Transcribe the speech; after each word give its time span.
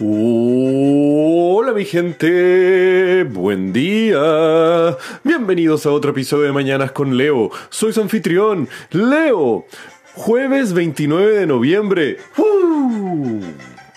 Hola 0.00 1.72
mi 1.72 1.84
gente, 1.84 3.24
buen 3.24 3.72
día. 3.72 4.96
Bienvenidos 5.24 5.86
a 5.86 5.90
otro 5.90 6.12
episodio 6.12 6.44
de 6.44 6.52
Mañanas 6.52 6.92
con 6.92 7.16
Leo. 7.16 7.50
Soy 7.68 7.92
su 7.92 8.00
anfitrión, 8.00 8.68
Leo. 8.92 9.66
Jueves 10.14 10.72
29 10.72 11.40
de 11.40 11.46
noviembre. 11.48 12.18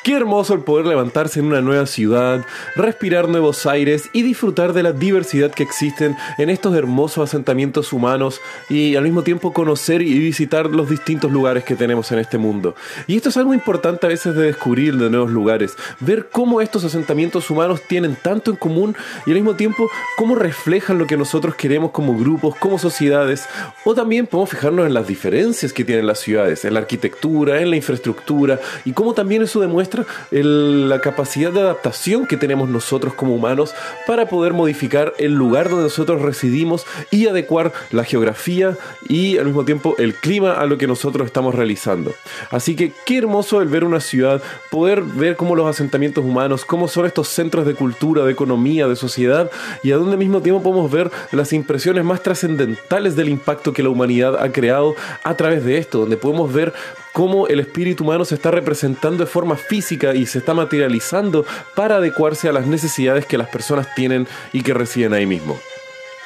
Qué 0.04 0.16
hermoso 0.16 0.56
el 0.56 0.62
poder 0.62 0.88
levantarse 0.88 1.40
en 1.40 1.46
una 1.46 1.62
nueva 1.62 1.86
ciudad, 1.86 2.44
respirar 2.76 3.30
nuevos 3.30 3.68
aires 3.68 4.10
y 4.14 4.24
disfrutar 4.24 4.74
de 4.74 4.82
la 4.82 4.94
diversidad 4.94 5.52
que 5.52 5.62
existen 5.62 6.18
en 6.40 6.50
estos 6.50 6.76
hermosos 6.76 7.30
asentamientos 7.30 7.94
humanos 7.94 8.42
y 8.68 8.96
al 8.96 9.04
mismo 9.04 9.22
tiempo 9.22 9.54
conocer 9.54 10.02
y 10.02 10.18
visitar 10.18 10.66
los 10.66 10.90
distintos 10.90 11.32
lugares 11.32 11.66
que 11.66 11.76
tenemos 11.76 12.12
en 12.12 12.18
este 12.18 12.40
mundo. 12.40 12.74
Y 13.06 13.16
esto 13.16 13.30
es 13.30 13.38
algo 13.38 13.54
importante 13.54 14.08
a 14.08 14.10
veces 14.10 14.34
de 14.36 14.42
descubrir 14.42 14.98
de 14.98 15.12
nuevos 15.12 15.30
lugares, 15.30 15.76
ver 16.00 16.30
cómo 16.32 16.62
estos 16.62 16.84
asentamientos 16.84 17.52
humanos 17.52 17.82
tienen 17.88 18.16
tanto 18.16 18.50
en 18.50 18.58
común 18.58 18.96
y 19.28 19.30
al 19.30 19.36
mismo 19.36 19.54
tiempo 19.54 19.88
cómo 20.18 20.34
reflejan 20.34 20.98
lo 20.98 21.06
que 21.06 21.16
nosotros 21.16 21.54
queremos 21.54 21.92
como 21.92 22.18
grupos, 22.18 22.56
como 22.56 22.80
sociedades, 22.80 23.46
o 23.86 23.94
también 23.94 24.26
podemos 24.26 24.50
fijarnos 24.50 24.88
en 24.88 24.96
las 24.96 25.06
diferencias 25.06 25.74
que 25.74 25.84
tienen 25.86 26.08
las 26.08 26.22
ciudades, 26.22 26.66
en 26.66 26.74
la 26.74 26.80
arquitectura, 26.80 27.62
en 27.62 27.70
la 27.70 27.76
infraestructura 27.76 28.60
y 28.84 28.94
cómo 28.94 29.14
también 29.14 29.44
eso 29.44 29.60
demuestra 29.60 29.91
la 30.32 31.02
capacidad 31.02 31.52
de 31.52 31.62
adaptación 31.62 32.28
que 32.28 32.38
tenemos 32.38 32.70
nosotros 32.70 33.14
como 33.14 33.36
humanos 33.36 33.74
para 34.08 34.28
poder 34.28 34.54
modificar 34.54 35.14
el 35.18 35.34
lugar 35.34 35.70
donde 35.70 35.86
nosotros 35.86 36.22
residimos 36.22 36.86
y 37.10 37.28
adecuar 37.28 37.74
la 37.92 38.04
geografía 38.04 38.78
y 39.08 39.38
al 39.38 39.46
mismo 39.46 39.66
tiempo 39.66 39.96
el 39.98 40.16
clima 40.16 40.54
a 40.54 40.66
lo 40.66 40.78
que 40.78 40.88
nosotros 40.88 41.26
estamos 41.26 41.56
realizando. 41.56 42.14
Así 42.50 42.76
que 42.76 42.94
qué 43.06 43.18
hermoso 43.18 43.62
el 43.62 43.68
ver 43.68 43.84
una 43.84 44.00
ciudad, 44.00 44.42
poder 44.70 45.02
ver 45.02 45.36
cómo 45.36 45.56
los 45.56 45.68
asentamientos 45.68 46.24
humanos, 46.24 46.66
cómo 46.66 46.88
son 46.88 47.06
estos 47.06 47.28
centros 47.28 47.66
de 47.66 47.76
cultura, 47.76 48.24
de 48.24 48.32
economía, 48.32 48.88
de 48.88 48.96
sociedad 48.96 49.50
y 49.84 49.92
a 49.92 49.98
donde 49.98 50.14
al 50.14 50.18
mismo 50.18 50.42
tiempo 50.42 50.64
podemos 50.64 50.92
ver 50.92 51.12
las 51.32 51.54
impresiones 51.54 52.04
más 52.04 52.22
trascendentales 52.24 53.16
del 53.16 53.30
impacto 53.30 53.74
que 53.74 53.84
la 53.84 53.90
humanidad 53.90 54.42
ha 54.42 54.52
creado 54.52 54.96
a 55.24 55.36
través 55.36 55.64
de 55.66 55.78
esto, 55.78 56.00
donde 56.00 56.18
podemos 56.18 56.52
ver 56.52 56.74
cómo 57.14 57.48
el 57.48 57.60
espíritu 57.60 58.04
humano 58.04 58.26
se 58.26 58.36
está 58.36 58.52
representando 58.52 59.24
de 59.24 59.30
forma 59.30 59.56
física 59.56 60.14
y 60.14 60.26
se 60.26 60.40
está 60.40 60.54
materializando 60.54 61.46
para 61.76 61.98
adecuarse 61.98 62.50
a 62.50 62.54
las 62.54 62.68
necesidades 62.68 63.26
que 63.26 63.38
las 63.38 63.50
personas 63.50 63.94
tienen 63.96 64.28
y 64.54 64.62
que 64.62 64.74
residen 64.74 65.14
ahí 65.14 65.26
mismo. 65.26 65.60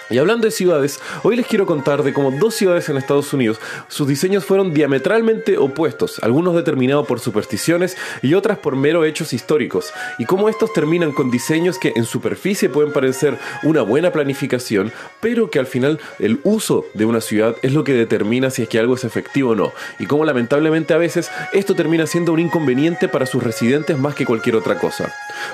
Y 0.07 0.19
hablando 0.19 0.45
de 0.45 0.51
ciudades, 0.51 0.99
hoy 1.23 1.35
les 1.35 1.47
quiero 1.47 1.65
contar 1.65 2.03
de 2.03 2.13
cómo 2.13 2.29
dos 2.29 2.53
ciudades 2.53 2.89
en 2.89 2.97
Estados 2.97 3.33
Unidos, 3.33 3.59
sus 3.87 4.07
diseños 4.07 4.45
fueron 4.45 4.71
diametralmente 4.71 5.57
opuestos, 5.57 6.19
algunos 6.21 6.55
determinados 6.55 7.07
por 7.07 7.19
supersticiones 7.19 7.97
y 8.21 8.35
otras 8.35 8.59
por 8.59 8.75
mero 8.75 9.03
hechos 9.03 9.33
históricos, 9.33 9.91
y 10.19 10.25
cómo 10.25 10.47
estos 10.47 10.73
terminan 10.73 11.11
con 11.11 11.31
diseños 11.31 11.79
que 11.79 11.91
en 11.95 12.05
superficie 12.05 12.69
pueden 12.69 12.93
parecer 12.93 13.39
una 13.63 13.81
buena 13.81 14.11
planificación, 14.11 14.91
pero 15.21 15.49
que 15.49 15.57
al 15.57 15.65
final 15.65 15.99
el 16.19 16.39
uso 16.43 16.85
de 16.93 17.05
una 17.05 17.19
ciudad 17.19 17.55
es 17.63 17.73
lo 17.73 17.83
que 17.83 17.93
determina 17.93 18.51
si 18.51 18.61
es 18.61 18.69
que 18.69 18.77
algo 18.77 18.93
es 18.93 19.05
efectivo 19.05 19.51
o 19.51 19.55
no, 19.55 19.73
y 19.97 20.05
cómo 20.05 20.23
lamentablemente 20.23 20.93
a 20.93 20.97
veces 20.97 21.31
esto 21.51 21.73
termina 21.73 22.05
siendo 22.05 22.31
un 22.31 22.39
inconveniente 22.39 23.07
para 23.07 23.25
sus 23.25 23.41
residentes 23.41 23.97
más 23.97 24.13
que 24.13 24.25
cualquier 24.25 24.55
otra 24.55 24.77
cosa. 24.77 25.11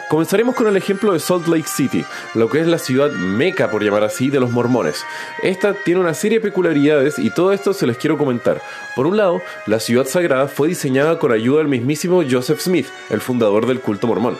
Comenzaremos 0.10 0.56
con 0.56 0.68
el 0.68 0.76
ejemplo 0.76 1.14
de 1.14 1.22
Salt 1.22 1.48
Lake 1.48 1.70
City, 1.74 2.04
lo 2.34 2.50
que 2.50 2.60
es 2.60 2.68
la 2.68 2.80
ciudad 2.80 3.12
meca, 3.12 3.72
por 3.72 3.82
llamar 3.82 4.04
así, 4.04 4.30
de 4.30 4.41
los 4.42 4.52
mormones. 4.52 5.06
Esta 5.42 5.74
tiene 5.74 6.02
una 6.02 6.14
serie 6.14 6.40
de 6.40 6.44
peculiaridades 6.44 7.18
y 7.18 7.30
todo 7.30 7.54
esto 7.54 7.74
se 7.74 7.88
les 7.88 7.98
quiero 7.98 8.18
comentar. 8.18 8.62
Por 8.96 9.08
un 9.08 9.16
lado, 9.16 9.42
la 9.68 9.80
ciudad 9.80 10.06
sagrada 10.06 10.48
fue 10.48 10.68
diseñada 10.68 11.18
con 11.18 11.32
ayuda 11.32 11.60
del 11.60 11.70
mismísimo 11.70 12.24
Joseph 12.30 12.60
Smith, 12.60 12.88
el 13.10 13.22
fundador 13.22 13.66
del 13.66 13.80
culto 13.80 14.08
mormón. 14.08 14.38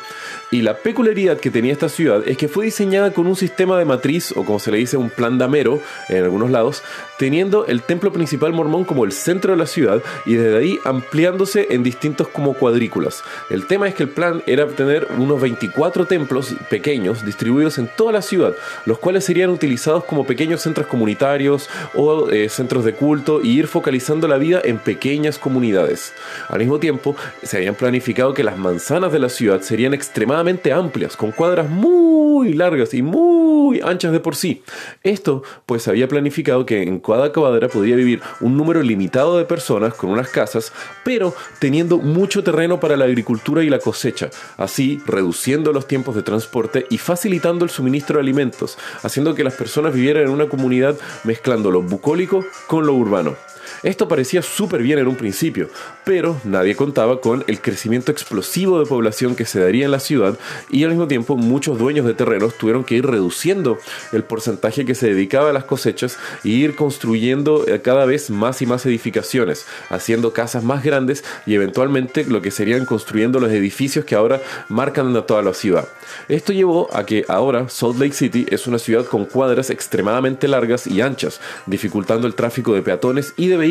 Y 0.52 0.64
la 0.64 0.76
peculiaridad 0.76 1.38
que 1.40 1.50
tenía 1.50 1.72
esta 1.72 1.88
ciudad 1.88 2.28
es 2.28 2.36
que 2.36 2.50
fue 2.50 2.66
diseñada 2.66 3.14
con 3.14 3.26
un 3.26 3.38
sistema 3.38 3.80
de 3.80 3.86
matriz, 3.86 4.34
o 4.36 4.44
como 4.44 4.60
se 4.60 4.70
le 4.70 4.80
dice, 4.80 4.98
un 4.98 5.10
plan 5.10 5.38
damero 5.38 5.80
en 6.10 6.24
algunos 6.24 6.52
lados, 6.52 6.84
teniendo 7.18 7.66
el 7.68 7.82
templo 7.84 8.12
principal 8.12 8.52
mormón 8.52 8.84
como 8.84 9.06
el 9.06 9.14
centro 9.14 9.54
de 9.54 9.58
la 9.58 9.66
ciudad 9.66 10.02
y 10.26 10.34
desde 10.34 10.58
ahí 10.58 10.80
ampliándose 10.84 11.68
en 11.70 11.84
distintos 11.84 12.28
como 12.28 12.54
cuadrículas. 12.54 13.24
El 13.50 13.66
tema 13.68 13.88
es 13.88 13.96
que 13.96 14.04
el 14.04 14.10
plan 14.10 14.44
era 14.46 14.68
tener 14.68 15.08
unos 15.18 15.40
24 15.40 16.06
templos 16.06 16.54
pequeños 16.70 17.26
distribuidos 17.26 17.78
en 17.78 17.88
toda 17.88 18.12
la 18.12 18.22
ciudad, 18.22 18.54
los 18.86 19.00
cuales 19.00 19.24
serían 19.24 19.52
utilizados 19.52 19.82
como 20.00 20.26
pequeños 20.26 20.62
centros 20.62 20.88
comunitarios 20.88 21.70
o 21.96 22.30
eh, 22.30 22.50
centros 22.50 22.86
de 22.86 22.94
culto 22.94 23.42
y 23.44 23.60
ir 23.60 23.68
focalizando 23.68 24.28
la 24.28 24.38
vida 24.38 24.62
en 24.64 24.78
pequeñas 24.78 25.38
comunidades. 25.38 26.14
Al 26.48 26.60
mismo 26.60 26.80
tiempo, 26.80 27.16
se 27.44 27.58
habían 27.58 27.76
planificado 27.76 28.34
que 28.34 28.44
las 28.44 28.58
manzanas 28.58 29.12
de 29.12 29.20
la 29.20 29.30
ciudad 29.30 29.62
serían 29.62 29.94
extremadamente 29.94 30.72
amplias, 30.72 31.18
con 31.18 31.32
cuadras 31.32 31.70
muy 31.70 32.54
largas 32.54 32.94
y 32.94 33.02
muy 33.02 33.82
anchas 33.84 34.12
de 34.12 34.20
por 34.20 34.36
sí. 34.36 34.64
Esto 35.04 35.44
pues 35.66 35.88
había 35.88 36.08
planificado 36.08 36.66
que 36.66 36.84
en 36.84 37.00
cada 37.00 37.32
cuadra 37.32 37.68
podría 37.68 37.96
vivir 37.96 38.22
un 38.40 38.58
número 38.58 38.82
limitado 38.82 39.38
de 39.38 39.46
personas 39.46 39.94
con 39.94 40.10
unas 40.10 40.30
casas, 40.30 40.72
pero 41.04 41.34
teniendo 41.60 41.98
mucho 41.98 42.44
terreno 42.44 42.80
para 42.80 42.98
la 42.98 43.06
agricultura 43.06 43.64
y 43.64 43.70
la 43.70 43.80
cosecha, 43.80 44.30
así 44.58 45.02
reduciendo 45.06 45.74
los 45.74 45.88
tiempos 45.88 46.16
de 46.16 46.24
transporte 46.24 46.86
y 46.90 46.98
facilitando 46.98 47.66
el 47.66 47.72
suministro 47.72 48.16
de 48.16 48.22
alimentos, 48.22 48.78
haciendo 49.04 49.36
que 49.36 49.44
las 49.44 49.56
personas 49.56 49.81
vivieran 49.90 50.24
en 50.24 50.30
una 50.30 50.48
comunidad 50.48 50.98
mezclando 51.24 51.72
lo 51.72 51.82
bucólico 51.82 52.46
con 52.68 52.86
lo 52.86 52.94
urbano. 52.94 53.36
Esto 53.84 54.08
parecía 54.08 54.44
súper 54.44 54.84
bien 54.84 55.00
en 55.00 55.08
un 55.08 55.16
principio, 55.16 55.68
pero 56.06 56.40
nadie 56.44 56.76
contaba 56.76 57.20
con 57.20 57.44
el 57.48 57.62
crecimiento 57.62 58.12
explosivo 58.12 58.80
de 58.80 58.86
población 58.86 59.36
que 59.36 59.46
se 59.46 59.60
daría 59.60 59.86
en 59.86 59.92
la 59.92 60.00
ciudad 60.00 60.38
y 60.70 60.84
al 60.84 60.92
mismo 60.92 61.08
tiempo 61.08 61.36
muchos 61.36 61.80
dueños 61.80 62.06
de 62.06 62.14
terrenos 62.14 62.56
tuvieron 62.60 62.84
que 62.84 62.96
ir 62.96 63.08
reduciendo 63.08 63.80
el 64.12 64.24
porcentaje 64.24 64.86
que 64.86 64.94
se 64.94 65.08
dedicaba 65.08 65.50
a 65.50 65.54
las 65.54 65.64
cosechas 65.64 66.20
e 66.44 66.50
ir 66.50 66.76
construyendo 66.76 67.68
eh, 67.68 67.82
cada 67.82 68.06
vez 68.06 68.30
más 68.30 68.62
y 68.62 68.68
más 68.68 68.86
edificaciones, 68.86 69.66
haciendo 69.90 70.32
casas 70.32 70.64
más 70.64 70.84
grandes 70.84 71.24
y 71.48 71.56
eventualmente 71.56 72.24
lo 72.26 72.44
que 72.44 72.52
serían 72.52 72.86
construyendo 72.86 73.40
los 73.40 73.52
edificios 73.52 74.06
que 74.06 74.14
ahora 74.14 74.42
marcan 74.70 75.16
a 75.16 75.26
toda 75.26 75.42
la 75.42 75.56
ciudad. 75.56 75.88
Esto 76.30 76.54
llevó 76.54 76.88
a 76.96 77.06
que 77.06 77.26
ahora 77.28 77.68
Salt 77.70 78.00
Lake 78.00 78.14
City 78.14 78.46
es 78.50 78.68
una 78.68 78.78
ciudad 78.78 79.06
con 79.06 79.26
cuadras 79.26 79.72
extremadamente 79.72 80.48
largas 80.48 80.86
y 80.86 81.02
anchas, 81.02 81.42
dificultando 81.66 82.28
el 82.28 82.36
tráfico 82.36 82.76
de 82.76 82.84
peatones 82.84 83.34
y 83.38 83.48
de 83.48 83.58
vehículos, 83.58 83.71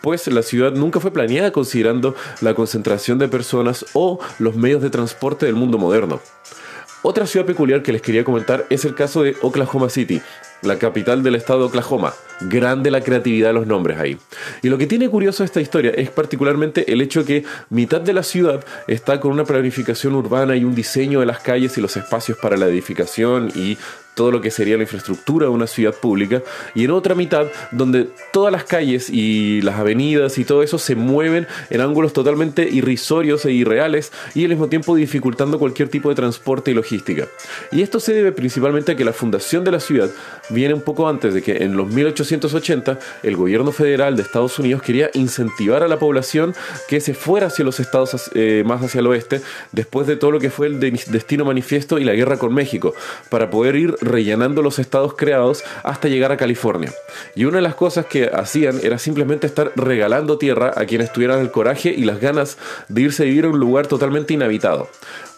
pues 0.00 0.26
la 0.28 0.42
ciudad 0.42 0.72
nunca 0.72 1.00
fue 1.00 1.12
planeada 1.12 1.50
considerando 1.50 2.14
la 2.40 2.54
concentración 2.54 3.18
de 3.18 3.28
personas 3.28 3.86
o 3.92 4.18
los 4.38 4.56
medios 4.56 4.82
de 4.82 4.90
transporte 4.90 5.46
del 5.46 5.54
mundo 5.54 5.78
moderno. 5.78 6.20
Otra 7.02 7.26
ciudad 7.26 7.46
peculiar 7.46 7.82
que 7.82 7.92
les 7.92 8.02
quería 8.02 8.24
comentar 8.24 8.66
es 8.70 8.84
el 8.84 8.94
caso 8.94 9.22
de 9.22 9.36
Oklahoma 9.42 9.88
City, 9.90 10.20
la 10.62 10.78
capital 10.78 11.22
del 11.22 11.36
estado 11.36 11.60
de 11.60 11.66
Oklahoma. 11.66 12.14
Grande 12.40 12.90
la 12.90 13.00
creatividad 13.00 13.48
de 13.48 13.54
los 13.54 13.66
nombres 13.66 13.98
ahí. 13.98 14.18
Y 14.62 14.68
lo 14.68 14.78
que 14.78 14.86
tiene 14.86 15.08
curioso 15.08 15.44
esta 15.44 15.60
historia 15.60 15.92
es 15.92 16.10
particularmente 16.10 16.92
el 16.92 17.00
hecho 17.00 17.24
que 17.24 17.44
mitad 17.70 18.00
de 18.00 18.12
la 18.12 18.22
ciudad 18.22 18.64
está 18.88 19.20
con 19.20 19.32
una 19.32 19.44
planificación 19.44 20.14
urbana 20.14 20.56
y 20.56 20.64
un 20.64 20.74
diseño 20.74 21.20
de 21.20 21.26
las 21.26 21.40
calles 21.40 21.76
y 21.78 21.80
los 21.80 21.96
espacios 21.96 22.38
para 22.38 22.56
la 22.56 22.66
edificación 22.66 23.50
y 23.54 23.78
todo 24.16 24.30
lo 24.30 24.40
que 24.40 24.50
sería 24.50 24.78
la 24.78 24.84
infraestructura 24.84 25.46
de 25.46 25.52
una 25.52 25.66
ciudad 25.66 25.94
pública, 25.94 26.42
y 26.74 26.84
en 26.84 26.90
otra 26.90 27.14
mitad 27.14 27.48
donde 27.70 28.08
todas 28.32 28.50
las 28.50 28.64
calles 28.64 29.10
y 29.10 29.60
las 29.60 29.78
avenidas 29.78 30.38
y 30.38 30.44
todo 30.46 30.62
eso 30.62 30.78
se 30.78 30.96
mueven 30.96 31.46
en 31.68 31.80
ángulos 31.82 32.14
totalmente 32.14 32.66
irrisorios 32.66 33.44
e 33.44 33.52
irreales 33.52 34.12
y 34.34 34.44
al 34.44 34.50
mismo 34.50 34.68
tiempo 34.68 34.96
dificultando 34.96 35.58
cualquier 35.58 35.90
tipo 35.90 36.08
de 36.08 36.14
transporte 36.14 36.70
y 36.70 36.74
logística. 36.74 37.28
Y 37.70 37.82
esto 37.82 38.00
se 38.00 38.14
debe 38.14 38.32
principalmente 38.32 38.92
a 38.92 38.96
que 38.96 39.04
la 39.04 39.12
fundación 39.12 39.64
de 39.64 39.72
la 39.72 39.80
ciudad 39.80 40.10
viene 40.48 40.72
un 40.72 40.80
poco 40.80 41.08
antes 41.08 41.34
de 41.34 41.42
que 41.42 41.58
en 41.58 41.76
los 41.76 41.92
1880 42.26 42.98
el 43.22 43.36
gobierno 43.36 43.72
federal 43.72 44.16
de 44.16 44.22
Estados 44.22 44.58
Unidos 44.58 44.82
quería 44.82 45.10
incentivar 45.14 45.82
a 45.82 45.88
la 45.88 45.98
población 45.98 46.54
que 46.88 47.00
se 47.00 47.14
fuera 47.14 47.46
hacia 47.46 47.64
los 47.64 47.80
estados 47.80 48.30
eh, 48.34 48.62
más 48.66 48.82
hacia 48.82 49.00
el 49.00 49.06
oeste 49.06 49.40
después 49.72 50.06
de 50.06 50.16
todo 50.16 50.30
lo 50.30 50.40
que 50.40 50.50
fue 50.50 50.66
el 50.66 50.80
destino 50.80 51.44
manifiesto 51.44 51.98
y 51.98 52.04
la 52.04 52.14
guerra 52.14 52.36
con 52.36 52.54
México, 52.54 52.94
para 53.28 53.50
poder 53.50 53.76
ir 53.76 53.94
rellenando 54.00 54.62
los 54.62 54.78
estados 54.78 55.14
creados 55.14 55.64
hasta 55.82 56.08
llegar 56.08 56.32
a 56.32 56.36
California. 56.36 56.92
Y 57.34 57.44
una 57.44 57.56
de 57.56 57.62
las 57.62 57.74
cosas 57.74 58.06
que 58.06 58.30
hacían 58.32 58.80
era 58.82 58.98
simplemente 58.98 59.46
estar 59.46 59.72
regalando 59.76 60.38
tierra 60.38 60.72
a 60.76 60.84
quienes 60.86 61.12
tuvieran 61.12 61.40
el 61.40 61.50
coraje 61.50 61.90
y 61.90 62.04
las 62.04 62.20
ganas 62.20 62.58
de 62.88 63.02
irse 63.02 63.22
a 63.22 63.26
vivir 63.26 63.44
a 63.44 63.48
un 63.48 63.58
lugar 63.58 63.86
totalmente 63.86 64.34
inhabitado. 64.34 64.88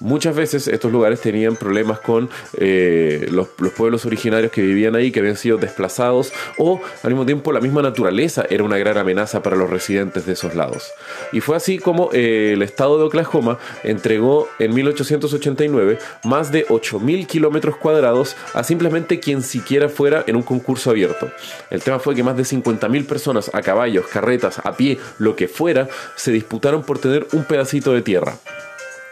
Muchas 0.00 0.36
veces 0.36 0.68
estos 0.68 0.92
lugares 0.92 1.20
tenían 1.20 1.56
problemas 1.56 1.98
con 1.98 2.30
eh, 2.56 3.26
los, 3.30 3.48
pueblos 3.76 4.06
originarios 4.06 4.52
que 4.52 4.62
vivían 4.62 4.94
ahí, 4.94 5.10
que 5.10 5.18
habían 5.18 5.36
sido 5.36 5.58
desplazados, 5.58 6.32
o 6.56 6.77
al 7.02 7.10
mismo 7.10 7.26
tiempo 7.26 7.52
la 7.52 7.60
misma 7.60 7.82
naturaleza 7.82 8.44
era 8.48 8.64
una 8.64 8.78
gran 8.78 8.98
amenaza 8.98 9.42
para 9.42 9.56
los 9.56 9.70
residentes 9.70 10.26
de 10.26 10.32
esos 10.32 10.54
lados. 10.54 10.92
Y 11.32 11.40
fue 11.40 11.56
así 11.56 11.78
como 11.78 12.10
eh, 12.12 12.52
el 12.54 12.62
estado 12.62 12.98
de 12.98 13.04
Oklahoma 13.04 13.58
entregó 13.82 14.48
en 14.58 14.74
1889 14.74 15.98
más 16.24 16.52
de 16.52 16.66
8.000 16.66 17.26
kilómetros 17.26 17.76
cuadrados 17.76 18.36
a 18.54 18.64
simplemente 18.64 19.20
quien 19.20 19.42
siquiera 19.42 19.88
fuera 19.88 20.24
en 20.26 20.36
un 20.36 20.42
concurso 20.42 20.90
abierto. 20.90 21.30
El 21.70 21.82
tema 21.82 21.98
fue 21.98 22.14
que 22.14 22.22
más 22.22 22.36
de 22.36 22.44
50.000 22.44 23.06
personas 23.06 23.50
a 23.52 23.62
caballos, 23.62 24.06
carretas, 24.06 24.60
a 24.64 24.76
pie, 24.76 24.98
lo 25.18 25.36
que 25.36 25.48
fuera, 25.48 25.88
se 26.16 26.32
disputaron 26.32 26.82
por 26.82 26.98
tener 26.98 27.26
un 27.32 27.44
pedacito 27.44 27.92
de 27.92 28.02
tierra. 28.02 28.38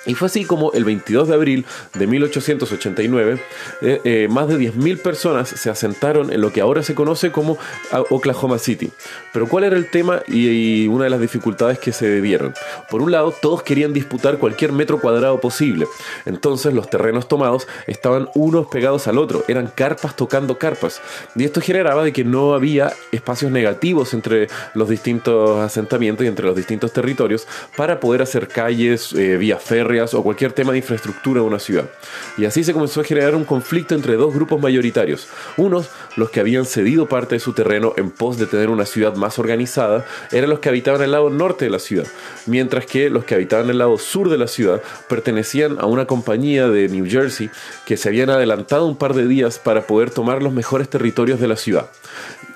Y 0.07 0.15
fue 0.15 0.27
así 0.27 0.45
como 0.45 0.73
el 0.73 0.85
22 0.85 1.29
de 1.29 1.35
abril 1.35 1.67
de 1.95 2.07
1889, 2.07 3.39
eh, 3.83 4.01
eh, 4.05 4.29
más 4.31 4.49
de 4.49 4.57
10.000 4.57 5.03
personas 5.03 5.49
se 5.49 5.69
asentaron 5.69 6.33
en 6.33 6.41
lo 6.41 6.53
que 6.53 6.61
ahora 6.61 6.83
se 6.83 6.95
conoce 6.95 7.33
como 7.33 7.59
ah, 7.91 8.03
Oklahoma 8.11 8.59
City. 8.59 8.91
Pero 9.33 9.49
¿cuál 9.49 9.65
era 9.65 9.77
el 9.77 9.91
tema 9.91 10.23
y, 10.29 10.87
una 10.89 11.05
de 11.05 11.11
las 11.11 11.21
dificultades 11.21 11.79
que 11.79 11.93
se 11.93 12.21
dieron? 12.21 12.55
Por 12.91 13.03
un 13.03 13.11
lado, 13.11 13.33
todos 13.33 13.63
querían 13.63 13.93
disputar 13.93 14.39
cualquier 14.39 14.73
metro 14.73 15.01
cuadrado 15.01 15.41
posible. 15.41 15.87
Entonces 16.25 16.73
los 16.73 16.89
terrenos 16.89 17.29
tomados 17.29 17.67
estaban 17.87 18.29
unos 18.35 18.69
pegados 18.69 19.09
al 19.09 19.19
otro, 19.19 19.45
eran 19.49 19.67
carpas 19.67 20.17
tocando 20.17 20.59
carpas. 20.59 21.01
Y 21.35 21.45
esto 21.45 21.61
generaba 21.61 22.05
de 22.05 22.13
que 22.13 22.25
no 22.25 22.55
había 22.55 22.93
espacios 23.13 23.51
negativos 23.51 24.15
entre 24.15 24.49
los 24.75 24.89
distintos 24.89 25.59
asentamientos 25.61 26.25
y 26.25 26.29
entre 26.29 26.47
los 26.47 26.57
distintos 26.57 26.93
territorios 26.93 27.47
para 27.77 28.01
poder 28.01 28.23
hacer 28.23 28.49
calles, 28.49 29.13
eh, 29.13 29.37
vías 29.37 29.63
o 30.03 30.23
cualquier 30.23 30.53
tema 30.53 30.73
de 30.73 30.79
infraestructura 30.79 31.41
de 31.41 31.47
una 31.47 31.59
ciudad. 31.59 31.89
Y 32.37 32.45
así 32.45 32.65
se 32.65 32.73
comenzó 32.73 33.01
a 33.01 33.05
generar 33.05 33.35
un 33.35 33.45
conflicto 33.45 33.95
entre 33.95 34.15
dos 34.17 34.35
grupos 34.35 34.61
mayoritarios. 34.61 35.27
Unos, 35.57 35.89
los 36.17 36.31
que 36.31 36.41
habían 36.41 36.65
cedido 36.65 37.09
parte 37.09 37.37
de 37.37 37.41
su 37.41 37.53
terreno 37.53 37.95
en 37.97 38.11
pos 38.11 38.39
de 38.39 38.47
tener 38.47 38.69
una 38.69 38.85
ciudad 38.85 39.15
más 39.15 39.39
organizada, 39.39 40.05
eran 40.33 40.51
los 40.51 40.61
que 40.61 40.69
habitaban 40.69 41.03
el 41.03 41.13
lado 41.13 41.31
norte 41.31 41.65
de 41.65 41.71
la 41.71 41.79
ciudad, 41.79 42.07
mientras 42.47 42.87
que 42.87 43.11
los 43.11 43.25
que 43.25 43.35
habitaban 43.35 43.71
el 43.71 43.79
lado 43.79 43.99
sur 43.99 44.29
de 44.29 44.39
la 44.39 44.47
ciudad 44.47 44.83
pertenecían 45.09 45.79
a 45.81 45.87
una 45.87 46.07
compañía 46.07 46.69
de 46.69 46.89
New 46.89 47.07
Jersey 47.09 47.51
que 47.85 47.97
se 47.97 48.09
habían 48.09 48.31
adelantado 48.31 48.87
un 48.87 48.97
par 48.97 49.15
de 49.15 49.27
días 49.27 49.59
para 49.59 49.87
poder 49.87 50.11
tomar 50.11 50.43
los 50.43 50.53
mejores 50.53 50.89
territorios 50.89 51.41
de 51.41 51.49
la 51.49 51.57
ciudad. 51.57 51.91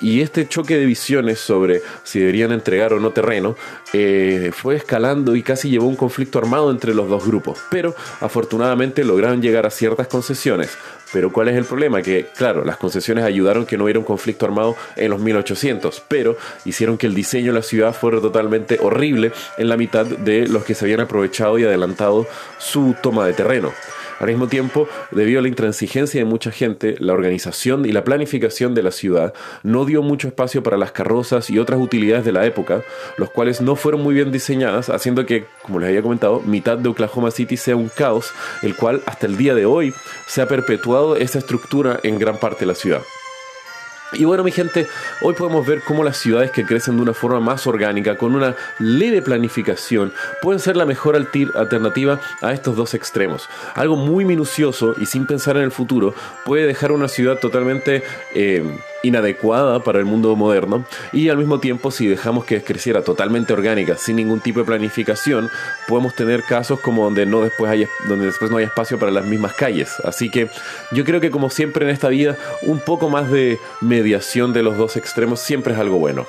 Y 0.01 0.21
este 0.21 0.49
choque 0.49 0.77
de 0.77 0.87
visiones 0.87 1.39
sobre 1.39 1.83
si 2.05 2.21
deberían 2.21 2.53
entregar 2.53 2.93
o 2.93 3.01
no 3.01 3.11
terreno 3.11 3.57
eh, 3.93 4.51
fue 4.55 4.77
escalando 4.77 5.37
y 5.37 5.43
casi 5.43 5.69
llevó 5.69 5.87
un 5.87 5.97
conflicto 5.97 6.39
armado 6.39 6.71
entre 6.71 6.95
los 6.95 7.09
dos 7.09 7.27
grupos. 7.27 7.59
Pero 7.71 7.95
afortunadamente 8.21 9.05
lograron 9.05 9.43
llegar 9.43 9.67
a 9.67 9.71
ciertas 9.71 10.09
concesiones. 10.09 10.71
Pero 11.13 11.33
¿cuál 11.33 11.49
es 11.49 11.57
el 11.57 11.65
problema? 11.65 12.03
Que 12.03 12.27
claro, 12.37 12.65
las 12.65 12.77
concesiones 12.77 13.25
ayudaron 13.25 13.67
que 13.67 13.77
no 13.77 13.85
hubiera 13.85 13.99
un 13.99 14.05
conflicto 14.05 14.47
armado 14.47 14.77
en 14.97 15.11
los 15.11 15.21
1800, 15.21 16.03
pero 16.09 16.37
hicieron 16.65 16.99
que 16.99 17.07
el 17.07 17.15
diseño 17.15 17.53
de 17.53 17.59
la 17.59 17.65
ciudad 17.65 17.93
fuera 17.93 18.21
totalmente 18.21 18.79
horrible 18.81 19.33
en 19.59 19.69
la 19.69 19.77
mitad 19.77 20.07
de 20.07 20.47
los 20.47 20.65
que 20.65 20.75
se 20.75 20.85
habían 20.85 21.01
aprovechado 21.01 21.59
y 21.59 21.65
adelantado 21.65 22.27
su 22.59 22.95
toma 23.03 23.27
de 23.27 23.33
terreno. 23.33 23.73
Al 24.21 24.29
mismo 24.29 24.49
tiempo, 24.49 24.87
debido 25.13 25.39
a 25.39 25.43
la 25.43 25.49
intransigencia 25.49 26.21
de 26.21 26.27
mucha 26.27 26.51
gente, 26.51 26.95
la 26.99 27.15
organización 27.15 27.87
y 27.87 27.93
la 27.93 28.05
planificación 28.05 28.75
de 28.75 28.83
la 28.83 28.91
ciudad 28.91 29.33
no 29.63 29.87
dio 29.87 30.03
mucho 30.03 30.29
espacio 30.29 30.63
para 30.63 30.77
las 30.77 30.93
carrozas 30.93 31.49
y 31.49 31.59
otras 31.59 31.81
utilidades 31.81 32.27
de 32.27 32.33
la 32.33 32.45
época, 32.45 32.83
los 33.17 33.31
cuales 33.31 33.63
no 33.63 33.77
fueron 33.77 34.03
muy 34.03 34.15
bien 34.15 34.31
diseñadas, 34.31 34.91
haciendo 34.91 35.25
que, 35.25 35.47
como 35.63 35.81
les 35.81 35.89
había 35.89 36.03
comentado, 36.03 36.41
mitad 36.41 36.77
de 36.77 36.91
Oklahoma 36.91 37.31
City 37.31 37.57
sea 37.57 37.77
un 37.77 37.89
caos, 37.89 38.31
el 38.61 38.77
cual 38.77 39.01
hasta 39.07 39.27
el 39.27 39.39
día 39.39 39.55
de 39.55 39.65
hoy 39.65 39.95
se 40.27 40.43
ha 40.43 40.47
perpetuado 40.47 41.17
esa 41.17 41.39
estructura 41.39 41.99
en 42.03 42.19
gran 42.19 42.37
parte 42.37 42.61
de 42.61 42.67
la 42.67 42.75
ciudad. 42.75 43.01
Y 44.13 44.25
bueno, 44.25 44.43
mi 44.43 44.51
gente, 44.51 44.89
hoy 45.21 45.35
podemos 45.35 45.67
ver 45.67 45.83
cómo 45.83 46.03
las 46.03 46.17
ciudades 46.17 46.51
que 46.51 46.65
crecen 46.65 46.97
de 46.97 47.03
una 47.03 47.15
forma 47.15 47.41
más 47.41 47.67
orgánica, 47.67 48.17
con 48.17 48.35
una 48.35 48.57
leve 48.79 49.23
planificación, 49.23 50.13
pueden 50.43 50.59
ser 50.61 50.77
la 50.77 50.85
mejor 50.85 51.17
alternativa 51.17 52.21
a 52.41 52.53
estos 52.53 52.77
dos 52.77 52.95
extremos. 52.95 53.49
Algo 53.75 53.97
muy 53.97 54.25
minucioso 54.25 54.95
y 54.99 55.07
sin 55.07 55.27
pensar 55.27 55.57
en 55.57 55.63
el 55.63 55.71
futuro 55.71 56.15
puede 56.45 56.67
dejar 56.67 56.93
una 56.93 57.09
ciudad 57.09 57.39
totalmente... 57.39 58.03
Eh, 58.35 58.65
inadecuada 59.03 59.83
para 59.83 59.99
el 59.99 60.05
mundo 60.05 60.35
moderno 60.37 60.85
y 61.13 61.29
al 61.29 61.39
mismo 61.39 61.61
tiempo 61.61 61.91
si 61.91 62.07
dejamos 62.07 62.45
que 62.45 62.63
creciera 62.63 63.03
totalmente 63.03 63.53
orgánica 63.53 63.97
sin 63.97 64.17
ningún 64.17 64.41
tipo 64.41 64.61
de 64.61 64.67
planificación 64.67 65.51
podemos 65.89 66.15
tener 66.15 66.43
casos 66.43 66.81
como 66.81 67.05
donde 67.05 67.27
no 67.27 67.43
después 67.43 67.71
haya, 67.71 67.89
donde 68.09 68.27
después 68.27 68.51
no 68.51 68.59
hay 68.59 68.65
espacio 68.65 68.99
para 68.99 69.13
las 69.13 69.25
mismas 69.25 69.55
calles 69.55 69.95
así 70.05 70.31
que 70.31 70.49
yo 70.93 71.05
creo 71.05 71.21
que 71.21 71.31
como 71.31 71.51
siempre 71.51 71.85
en 71.85 71.91
esta 71.91 72.09
vida 72.09 72.37
un 72.63 72.81
poco 72.81 73.09
más 73.09 73.31
de 73.31 73.59
mediación 73.81 74.53
de 74.53 74.63
los 74.63 74.77
dos 74.77 74.97
extremos 74.97 75.41
siempre 75.41 75.75
es 75.75 75.79
algo 75.81 75.99
bueno 75.99 76.27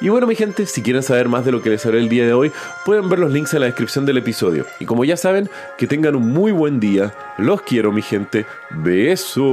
y 0.00 0.10
bueno 0.10 0.28
mi 0.28 0.36
gente, 0.36 0.64
si 0.66 0.80
quieren 0.82 1.02
saber 1.02 1.28
más 1.28 1.44
de 1.44 1.50
lo 1.50 1.60
que 1.60 1.70
les 1.70 1.84
haré 1.84 1.98
el 1.98 2.08
día 2.08 2.24
de 2.24 2.32
hoy, 2.32 2.52
pueden 2.84 3.08
ver 3.08 3.18
los 3.18 3.32
links 3.32 3.52
en 3.54 3.60
la 3.60 3.66
descripción 3.66 4.06
del 4.06 4.18
episodio. 4.18 4.64
Y 4.78 4.84
como 4.84 5.04
ya 5.04 5.16
saben, 5.16 5.50
que 5.76 5.88
tengan 5.88 6.14
un 6.14 6.32
muy 6.32 6.52
buen 6.52 6.78
día. 6.78 7.12
Los 7.36 7.62
quiero 7.62 7.90
mi 7.90 8.02
gente. 8.02 8.46
Besos. 8.70 9.48